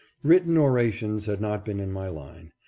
[0.23, 2.53] Written orations had not been in my line.